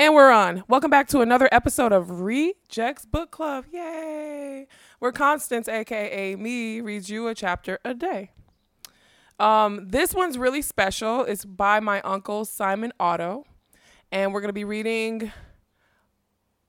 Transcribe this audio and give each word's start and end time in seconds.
And 0.00 0.14
we're 0.14 0.30
on. 0.30 0.64
Welcome 0.66 0.90
back 0.90 1.08
to 1.08 1.20
another 1.20 1.46
episode 1.52 1.92
of 1.92 2.22
Rejects 2.22 3.04
Book 3.04 3.30
Club. 3.30 3.66
Yay! 3.70 4.66
Where 4.98 5.12
Constance, 5.12 5.68
aka 5.68 6.36
me, 6.36 6.80
reads 6.80 7.10
you 7.10 7.28
a 7.28 7.34
chapter 7.34 7.78
a 7.84 7.92
day. 7.92 8.30
Um, 9.38 9.88
this 9.90 10.14
one's 10.14 10.38
really 10.38 10.62
special. 10.62 11.24
It's 11.24 11.44
by 11.44 11.80
my 11.80 12.00
uncle 12.00 12.46
Simon 12.46 12.94
Otto, 12.98 13.44
and 14.10 14.32
we're 14.32 14.40
gonna 14.40 14.54
be 14.54 14.64
reading 14.64 15.32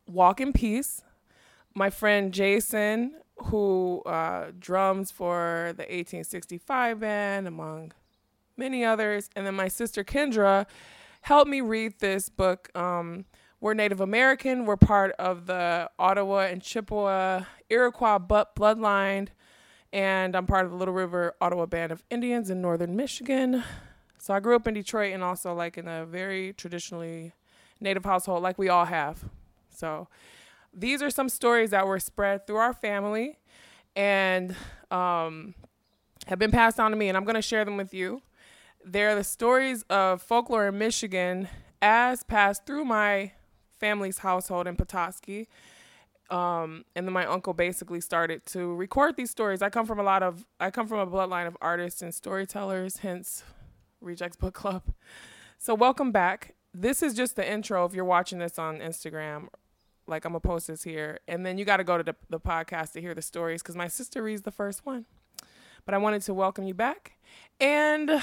Walk 0.07 0.41
in 0.41 0.51
Peace. 0.51 1.01
My 1.73 1.89
friend 1.89 2.33
Jason, 2.33 3.15
who 3.45 4.01
uh, 4.05 4.51
drums 4.59 5.09
for 5.09 5.67
the 5.77 5.83
1865 5.83 6.99
band, 6.99 7.47
among 7.47 7.93
many 8.57 8.83
others, 8.83 9.29
and 9.37 9.47
then 9.47 9.55
my 9.55 9.69
sister 9.69 10.03
Kendra 10.03 10.65
helped 11.21 11.49
me 11.49 11.61
read 11.61 11.99
this 11.99 12.29
book. 12.29 12.69
Um, 12.75 13.25
we're 13.59 13.73
Native 13.73 14.01
American. 14.01 14.65
We're 14.65 14.75
part 14.75 15.11
of 15.19 15.45
the 15.45 15.89
Ottawa 15.99 16.41
and 16.41 16.61
Chippewa 16.61 17.43
Iroquois 17.69 18.17
bloodline, 18.17 19.27
and 19.93 20.35
I'm 20.35 20.47
part 20.47 20.65
of 20.65 20.71
the 20.71 20.77
Little 20.77 20.93
River 20.93 21.35
Ottawa 21.39 21.67
Band 21.67 21.91
of 21.91 22.03
Indians 22.09 22.49
in 22.49 22.61
northern 22.61 22.95
Michigan. 22.95 23.63
So 24.17 24.33
I 24.33 24.39
grew 24.39 24.55
up 24.55 24.67
in 24.67 24.73
Detroit 24.73 25.13
and 25.13 25.23
also 25.23 25.53
like 25.53 25.77
in 25.77 25.87
a 25.87 26.05
very 26.05 26.53
traditionally 26.53 27.33
Native 27.79 28.05
household, 28.05 28.43
like 28.43 28.57
we 28.57 28.69
all 28.69 28.85
have. 28.85 29.23
So 29.69 30.07
these 30.73 31.01
are 31.01 31.09
some 31.09 31.29
stories 31.29 31.71
that 31.71 31.85
were 31.87 31.99
spread 31.99 32.45
through 32.47 32.57
our 32.57 32.73
family 32.73 33.39
and 33.95 34.55
um, 34.89 35.53
have 36.27 36.39
been 36.39 36.51
passed 36.51 36.79
on 36.79 36.91
to 36.91 36.97
me, 36.97 37.09
and 37.09 37.17
I'm 37.17 37.25
going 37.25 37.35
to 37.35 37.41
share 37.41 37.65
them 37.65 37.77
with 37.77 37.93
you. 37.93 38.21
They're 38.83 39.15
the 39.15 39.23
stories 39.23 39.83
of 39.89 40.21
folklore 40.21 40.67
in 40.67 40.77
Michigan 40.77 41.47
as 41.81 42.23
passed 42.23 42.65
through 42.65 42.85
my 42.85 43.31
family's 43.79 44.19
household 44.19 44.67
in 44.67 44.75
Petoskey. 44.75 45.47
Um, 46.29 46.85
and 46.95 47.05
then 47.05 47.13
my 47.13 47.25
uncle 47.25 47.53
basically 47.53 48.01
started 48.01 48.45
to 48.47 48.73
record 48.73 49.17
these 49.17 49.29
stories. 49.29 49.61
I 49.61 49.69
come 49.69 49.85
from 49.85 49.99
a 49.99 50.03
lot 50.03 50.23
of, 50.23 50.45
I 50.59 50.71
come 50.71 50.87
from 50.87 50.99
a 50.99 51.07
bloodline 51.07 51.45
of 51.45 51.57
artists 51.61 52.01
and 52.01 52.13
storytellers, 52.13 52.97
hence 52.97 53.43
Rejects 53.99 54.37
Book 54.37 54.53
Club. 54.53 54.83
So 55.57 55.75
welcome 55.75 56.11
back. 56.11 56.55
This 56.73 57.03
is 57.03 57.13
just 57.13 57.35
the 57.35 57.49
intro 57.49 57.85
if 57.85 57.93
you're 57.93 58.05
watching 58.05 58.39
this 58.39 58.57
on 58.57 58.79
Instagram. 58.79 59.47
Like 60.07 60.25
I'm 60.25 60.31
gonna 60.31 60.39
post 60.39 60.67
this 60.67 60.83
here, 60.83 61.19
and 61.27 61.45
then 61.45 61.57
you 61.57 61.65
got 61.65 61.77
to 61.77 61.83
go 61.83 61.97
to 61.97 62.03
the, 62.03 62.15
the 62.29 62.39
podcast 62.39 62.93
to 62.93 63.01
hear 63.01 63.13
the 63.13 63.21
stories 63.21 63.61
because 63.61 63.75
my 63.75 63.87
sister 63.87 64.23
reads 64.23 64.41
the 64.41 64.51
first 64.51 64.85
one. 64.85 65.05
But 65.85 65.93
I 65.93 65.99
wanted 65.99 66.23
to 66.23 66.33
welcome 66.33 66.65
you 66.65 66.73
back, 66.73 67.19
and 67.59 68.21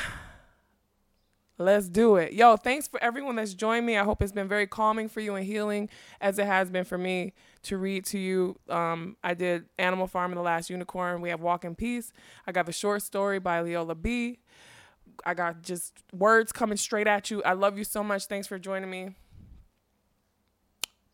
Let's 1.61 1.89
do 1.89 2.15
it. 2.17 2.35
Yo, 2.35 2.57
thanks 2.57 2.87
for 2.87 3.03
everyone 3.03 3.35
that's 3.35 3.53
joined 3.53 3.85
me. 3.85 3.97
I 3.97 4.05
hope 4.05 4.23
it's 4.23 4.31
been 4.31 4.47
very 4.47 4.69
calming 4.69 5.09
for 5.09 5.21
you 5.21 5.35
and 5.35 5.45
healing 5.45 5.89
as 6.21 6.39
it 6.39 6.47
has 6.47 6.71
been 6.71 6.85
for 6.85 6.97
me 6.97 7.33
to 7.65 7.77
read 7.77 8.05
to 8.07 8.19
you. 8.19 8.57
Um, 8.69 9.17
I 9.25 9.35
did 9.35 9.65
Animal 9.77 10.07
Farm 10.07 10.31
and 10.31 10.39
the 10.39 10.43
Last 10.43 10.71
Unicorn. 10.71 11.21
We 11.21 11.31
have 11.31 11.41
Walk 11.41 11.65
in 11.65 11.75
Peace. 11.75 12.13
I 12.47 12.53
got 12.53 12.67
the 12.67 12.73
short 12.73 13.03
story 13.03 13.41
by 13.41 13.61
Leola 13.61 13.97
B. 13.97 14.39
I 15.27 15.35
got 15.35 15.63
just 15.63 15.95
words 16.13 16.53
coming 16.53 16.77
straight 16.77 17.09
at 17.09 17.29
you. 17.29 17.43
I 17.43 17.55
love 17.55 17.77
you 17.77 17.83
so 17.83 18.05
much. 18.05 18.27
Thanks 18.27 18.47
for 18.47 18.57
joining 18.61 18.89
me. 18.89 19.17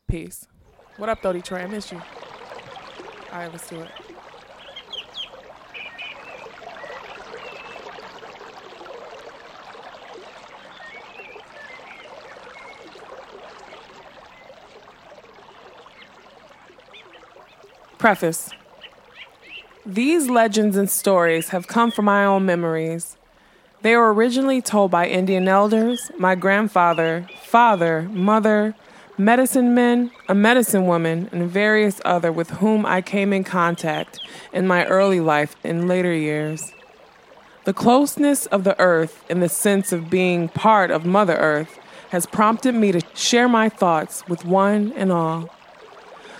Peace. 0.06 0.46
What 0.98 1.08
up, 1.08 1.22
though, 1.22 1.32
Detroit? 1.32 1.62
I 1.62 1.66
miss 1.68 1.90
you. 1.90 2.02
All 3.32 3.38
right, 3.38 3.50
let's 3.50 3.66
do 3.68 3.80
it. 3.80 4.03
Preface 18.04 18.50
These 19.86 20.28
legends 20.28 20.76
and 20.76 20.90
stories 20.90 21.48
have 21.48 21.66
come 21.66 21.90
from 21.90 22.04
my 22.04 22.26
own 22.26 22.44
memories. 22.44 23.16
They 23.80 23.96
were 23.96 24.12
originally 24.12 24.60
told 24.60 24.90
by 24.90 25.06
Indian 25.06 25.48
elders, 25.48 26.10
my 26.18 26.34
grandfather, 26.34 27.26
father, 27.44 28.02
mother, 28.12 28.74
medicine 29.16 29.72
men, 29.72 30.10
a 30.28 30.34
medicine 30.34 30.86
woman, 30.86 31.30
and 31.32 31.50
various 31.50 32.02
other 32.04 32.30
with 32.30 32.50
whom 32.50 32.84
I 32.84 33.00
came 33.00 33.32
in 33.32 33.42
contact 33.42 34.20
in 34.52 34.66
my 34.66 34.84
early 34.84 35.20
life 35.20 35.56
and 35.64 35.88
later 35.88 36.12
years. 36.12 36.72
The 37.64 37.72
closeness 37.72 38.44
of 38.44 38.64
the 38.64 38.78
earth 38.78 39.24
and 39.30 39.42
the 39.42 39.48
sense 39.48 39.92
of 39.92 40.10
being 40.10 40.50
part 40.50 40.90
of 40.90 41.06
Mother 41.06 41.36
Earth 41.36 41.78
has 42.10 42.26
prompted 42.26 42.74
me 42.74 42.92
to 42.92 43.00
share 43.14 43.48
my 43.48 43.70
thoughts 43.70 44.28
with 44.28 44.44
one 44.44 44.92
and 44.94 45.10
all. 45.10 45.48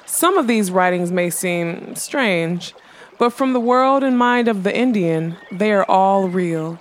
Some 0.07 0.37
of 0.37 0.47
these 0.47 0.71
writings 0.71 1.11
may 1.11 1.31
seem 1.31 1.97
strange, 1.97 2.75
but 3.19 3.31
from 3.31 3.53
the 3.53 3.61
world 3.61 4.03
and 4.03 4.19
mind 4.19 4.49
of 4.49 4.63
the 4.63 4.77
Indian, 4.77 5.37
they 5.51 5.73
are 5.73 5.85
all 5.89 6.29
real. 6.29 6.79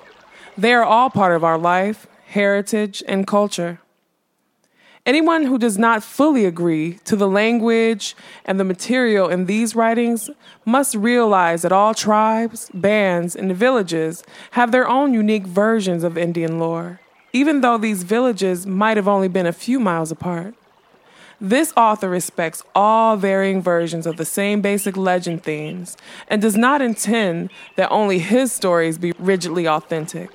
They 0.57 0.73
are 0.73 0.83
all 0.83 1.09
part 1.09 1.35
of 1.35 1.43
our 1.43 1.57
life, 1.57 2.07
heritage, 2.27 3.03
and 3.07 3.25
culture. 3.25 3.79
Anyone 5.05 5.43
who 5.43 5.57
does 5.57 5.77
not 5.77 6.01
fully 6.01 6.45
agree 6.45 6.93
to 7.03 7.17
the 7.17 7.27
language 7.27 8.15
and 8.45 8.57
the 8.57 8.63
material 8.63 9.27
in 9.27 9.45
these 9.45 9.75
writings 9.75 10.29
must 10.65 10.95
realize 10.95 11.63
that 11.63 11.73
all 11.73 11.93
tribes, 11.93 12.69
bands, 12.73 13.35
and 13.35 13.53
villages 13.53 14.23
have 14.51 14.71
their 14.71 14.87
own 14.87 15.13
unique 15.13 15.45
versions 15.45 16.05
of 16.05 16.17
Indian 16.17 16.57
lore, 16.57 17.01
even 17.33 17.59
though 17.59 17.77
these 17.77 18.03
villages 18.03 18.65
might 18.65 18.95
have 18.95 19.07
only 19.07 19.27
been 19.27 19.45
a 19.45 19.51
few 19.51 19.77
miles 19.77 20.09
apart. 20.09 20.55
This 21.41 21.73
author 21.75 22.09
respects 22.09 22.63
all 22.75 23.17
varying 23.17 23.61
versions 23.61 24.05
of 24.05 24.17
the 24.17 24.25
same 24.25 24.61
basic 24.61 24.95
legend 24.95 25.43
themes 25.43 25.97
and 26.27 26.41
does 26.41 26.55
not 26.55 26.81
intend 26.81 27.49
that 27.75 27.91
only 27.91 28.19
his 28.19 28.51
stories 28.51 28.97
be 28.97 29.13
rigidly 29.19 29.67
authentic. 29.67 30.29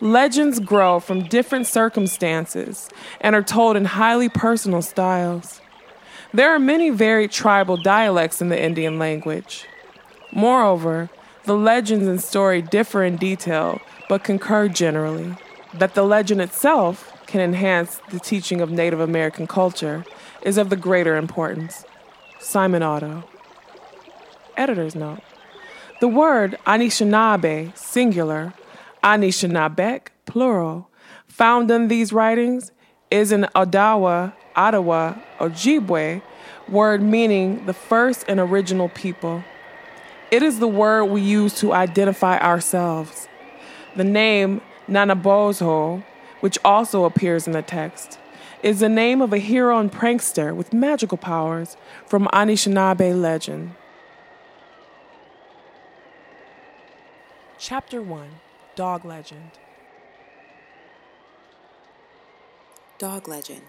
Legends 0.00 0.60
grow 0.60 1.00
from 1.00 1.22
different 1.28 1.66
circumstances 1.66 2.90
and 3.20 3.34
are 3.34 3.42
told 3.42 3.76
in 3.76 3.86
highly 3.86 4.28
personal 4.28 4.82
styles. 4.82 5.60
There 6.34 6.54
are 6.54 6.58
many 6.58 6.90
varied 6.90 7.30
tribal 7.30 7.78
dialects 7.78 8.42
in 8.42 8.50
the 8.50 8.62
Indian 8.62 8.98
language. 8.98 9.66
Moreover, 10.32 11.08
the 11.44 11.56
legends 11.56 12.06
and 12.06 12.20
story 12.20 12.60
differ 12.60 13.04
in 13.04 13.16
detail 13.16 13.80
but 14.08 14.24
concur 14.24 14.68
generally. 14.68 15.34
That 15.72 15.94
the 15.94 16.02
legend 16.02 16.40
itself 16.40 17.15
can 17.26 17.40
enhance 17.40 18.00
the 18.10 18.20
teaching 18.20 18.60
of 18.60 18.70
Native 18.70 19.00
American 19.00 19.46
culture 19.46 20.04
is 20.42 20.58
of 20.58 20.70
the 20.70 20.76
greater 20.76 21.16
importance. 21.16 21.84
Simon 22.38 22.82
Otto. 22.82 23.24
Editor's 24.56 24.94
note. 24.94 25.20
The 26.00 26.08
word 26.08 26.58
Anishinaabe, 26.66 27.76
singular, 27.76 28.54
Anishinaabeg, 29.02 30.08
plural, 30.24 30.90
found 31.26 31.70
in 31.70 31.88
these 31.88 32.12
writings 32.12 32.72
is 33.10 33.32
an 33.32 33.46
Odawa, 33.54 34.32
Ottawa, 34.54 35.14
Ojibwe 35.38 36.22
word 36.68 37.02
meaning 37.02 37.64
the 37.66 37.72
first 37.72 38.24
and 38.28 38.40
original 38.40 38.88
people. 38.88 39.44
It 40.30 40.42
is 40.42 40.58
the 40.58 40.68
word 40.68 41.04
we 41.04 41.20
use 41.20 41.54
to 41.60 41.72
identify 41.72 42.38
ourselves. 42.38 43.28
The 43.94 44.04
name 44.04 44.60
Nanabozo 44.88 46.02
which 46.46 46.58
also 46.64 47.04
appears 47.06 47.48
in 47.48 47.52
the 47.52 47.60
text, 47.60 48.20
is 48.62 48.78
the 48.78 48.88
name 48.88 49.20
of 49.20 49.32
a 49.32 49.38
hero 49.38 49.80
and 49.80 49.90
prankster 49.90 50.54
with 50.54 50.72
magical 50.72 51.18
powers 51.18 51.76
from 52.06 52.28
Anishinaabe 52.32 53.20
legend. 53.20 53.74
Chapter 57.58 58.00
1 58.00 58.28
Dog 58.76 59.04
Legend 59.04 59.50
Dog 62.98 63.26
Legend 63.26 63.62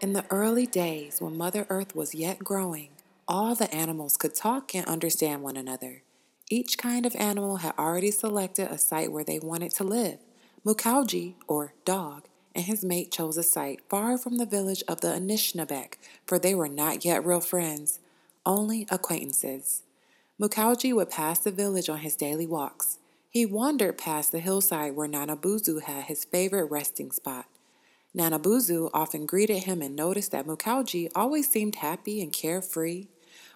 In 0.00 0.14
the 0.14 0.24
early 0.30 0.64
days 0.64 1.20
when 1.20 1.36
Mother 1.36 1.66
Earth 1.68 1.94
was 1.94 2.14
yet 2.14 2.38
growing, 2.38 2.88
all 3.28 3.54
the 3.54 3.70
animals 3.74 4.16
could 4.16 4.34
talk 4.34 4.74
and 4.74 4.86
understand 4.86 5.42
one 5.42 5.58
another. 5.58 6.04
Each 6.48 6.78
kind 6.78 7.04
of 7.04 7.14
animal 7.16 7.56
had 7.56 7.74
already 7.78 8.10
selected 8.10 8.68
a 8.70 8.78
site 8.78 9.12
where 9.12 9.24
they 9.24 9.38
wanted 9.38 9.72
to 9.72 9.84
live. 9.84 10.20
Mukauji, 10.66 11.34
or 11.46 11.72
dog, 11.84 12.24
and 12.54 12.64
his 12.64 12.84
mate 12.84 13.12
chose 13.12 13.36
a 13.36 13.42
site 13.42 13.80
far 13.88 14.18
from 14.18 14.38
the 14.38 14.46
village 14.46 14.82
of 14.88 15.00
the 15.00 15.08
Anishinaabeg, 15.08 15.94
for 16.26 16.38
they 16.38 16.54
were 16.54 16.68
not 16.68 17.04
yet 17.04 17.24
real 17.24 17.40
friends, 17.40 18.00
only 18.44 18.86
acquaintances. 18.90 19.82
Mukauji 20.40 20.92
would 20.94 21.10
pass 21.10 21.38
the 21.38 21.52
village 21.52 21.88
on 21.88 21.98
his 21.98 22.16
daily 22.16 22.46
walks. 22.46 22.98
He 23.30 23.46
wandered 23.46 23.98
past 23.98 24.32
the 24.32 24.40
hillside 24.40 24.96
where 24.96 25.08
Nanabozo 25.08 25.82
had 25.82 26.04
his 26.04 26.24
favorite 26.24 26.70
resting 26.70 27.12
spot. 27.12 27.46
Nanabozo 28.16 28.90
often 28.92 29.26
greeted 29.26 29.64
him 29.64 29.80
and 29.80 29.94
noticed 29.94 30.32
that 30.32 30.46
Mukauji 30.46 31.08
always 31.14 31.48
seemed 31.48 31.76
happy 31.76 32.20
and 32.20 32.32
carefree. 32.32 33.06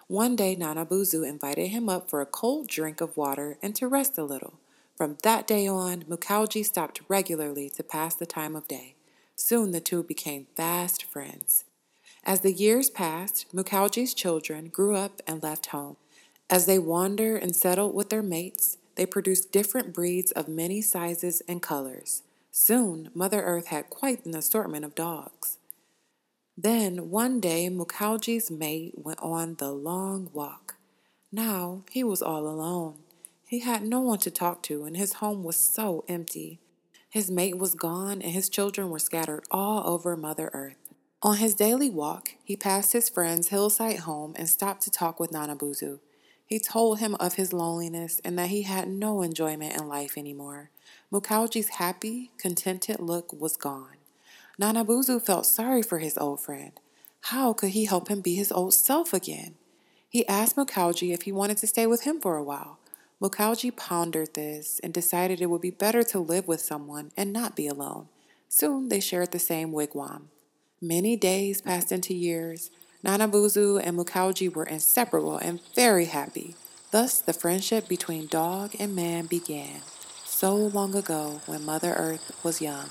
One 0.07 0.35
day, 0.35 0.55
Nanabozo 0.55 1.27
invited 1.27 1.67
him 1.67 1.89
up 1.89 2.09
for 2.09 2.21
a 2.21 2.25
cold 2.25 2.67
drink 2.67 3.01
of 3.01 3.17
water 3.17 3.57
and 3.61 3.75
to 3.75 3.87
rest 3.87 4.17
a 4.17 4.23
little. 4.23 4.59
From 4.95 5.17
that 5.23 5.47
day 5.47 5.67
on, 5.67 6.03
Mukauji 6.03 6.63
stopped 6.63 7.01
regularly 7.07 7.69
to 7.71 7.83
pass 7.83 8.15
the 8.15 8.25
time 8.25 8.55
of 8.55 8.67
day. 8.67 8.95
Soon 9.35 9.71
the 9.71 9.79
two 9.79 10.03
became 10.03 10.47
fast 10.55 11.03
friends. 11.03 11.63
As 12.23 12.41
the 12.41 12.53
years 12.53 12.89
passed, 12.89 13.47
Mukauji's 13.53 14.13
children 14.13 14.69
grew 14.69 14.95
up 14.95 15.21
and 15.27 15.43
left 15.43 15.67
home. 15.67 15.97
As 16.49 16.65
they 16.65 16.79
wander 16.79 17.35
and 17.35 17.55
settle 17.55 17.91
with 17.91 18.09
their 18.09 18.21
mates, 18.21 18.77
they 18.95 19.05
produced 19.05 19.51
different 19.51 19.93
breeds 19.93 20.31
of 20.31 20.47
many 20.47 20.81
sizes 20.81 21.41
and 21.47 21.61
colors. 21.61 22.21
Soon, 22.51 23.09
Mother 23.15 23.41
Earth 23.41 23.67
had 23.67 23.89
quite 23.89 24.25
an 24.25 24.35
assortment 24.35 24.85
of 24.85 24.93
dogs. 24.93 25.57
Then, 26.55 27.09
one 27.09 27.39
day, 27.39 27.67
Mukauji's 27.67 28.51
mate 28.51 28.93
went 28.95 29.19
on 29.21 29.55
the 29.55 29.71
long 29.71 30.29
walk. 30.33 30.75
Now, 31.31 31.81
he 31.89 32.03
was 32.03 32.21
all 32.21 32.47
alone. 32.47 32.99
He 33.53 33.59
had 33.59 33.83
no 33.83 33.99
one 33.99 34.17
to 34.17 34.31
talk 34.31 34.63
to, 34.63 34.83
and 34.83 34.97
his 34.97 35.13
home 35.13 35.43
was 35.43 35.57
so 35.57 36.03
empty. 36.07 36.59
His 37.07 37.29
mate 37.29 37.59
was 37.59 37.75
gone, 37.75 38.19
and 38.19 38.31
his 38.31 38.49
children 38.49 38.89
were 38.89 38.97
scattered 38.97 39.43
all 39.51 39.87
over 39.87 40.17
Mother 40.17 40.49
Earth. 40.53 40.89
On 41.21 41.37
his 41.37 41.53
daily 41.53 41.87
walk, 41.87 42.29
he 42.43 42.55
passed 42.55 42.93
his 42.93 43.09
friend's 43.09 43.49
hillside 43.49 43.99
home 43.99 44.33
and 44.37 44.49
stopped 44.49 44.81
to 44.81 44.89
talk 44.89 45.19
with 45.19 45.29
Nanabozo. 45.29 45.99
He 46.43 46.57
told 46.57 46.97
him 46.97 47.13
of 47.19 47.35
his 47.35 47.53
loneliness 47.53 48.19
and 48.25 48.39
that 48.39 48.49
he 48.49 48.63
had 48.63 48.87
no 48.87 49.21
enjoyment 49.21 49.79
in 49.79 49.87
life 49.87 50.17
anymore. 50.17 50.71
Mukauji's 51.11 51.69
happy, 51.77 52.31
contented 52.39 52.99
look 52.99 53.31
was 53.39 53.55
gone. 53.55 53.97
Nanabozo 54.59 55.21
felt 55.21 55.45
sorry 55.45 55.83
for 55.83 55.99
his 55.99 56.17
old 56.17 56.39
friend. 56.41 56.71
How 57.25 57.53
could 57.53 57.69
he 57.69 57.85
help 57.85 58.07
him 58.07 58.21
be 58.21 58.33
his 58.33 58.51
old 58.51 58.73
self 58.73 59.13
again? 59.13 59.53
He 60.09 60.27
asked 60.27 60.55
Mukauji 60.55 61.13
if 61.13 61.21
he 61.21 61.31
wanted 61.31 61.57
to 61.57 61.67
stay 61.67 61.85
with 61.85 62.01
him 62.01 62.19
for 62.19 62.35
a 62.35 62.43
while. 62.43 62.79
Mukauji 63.21 63.75
pondered 63.75 64.33
this 64.33 64.79
and 64.83 64.93
decided 64.93 65.41
it 65.41 65.49
would 65.49 65.61
be 65.61 65.71
better 65.71 66.03
to 66.03 66.19
live 66.19 66.47
with 66.47 66.61
someone 66.61 67.11
and 67.15 67.31
not 67.31 67.55
be 67.55 67.67
alone. 67.67 68.07
Soon 68.49 68.89
they 68.89 68.99
shared 68.99 69.31
the 69.31 69.39
same 69.39 69.71
wigwam. 69.71 70.29
Many 70.81 71.15
days 71.15 71.61
passed 71.61 71.91
into 71.91 72.13
years. 72.13 72.69
Nanabozo 73.05 73.81
and 73.83 73.97
Mukauji 73.97 74.53
were 74.53 74.65
inseparable 74.65 75.37
and 75.37 75.61
very 75.75 76.05
happy. 76.05 76.55
Thus, 76.91 77.19
the 77.19 77.33
friendship 77.33 77.87
between 77.87 78.27
dog 78.27 78.75
and 78.79 78.95
man 78.95 79.25
began, 79.25 79.81
so 80.25 80.55
long 80.55 80.93
ago 80.93 81.41
when 81.45 81.65
Mother 81.65 81.93
Earth 81.93 82.31
was 82.43 82.61
young. 82.61 82.89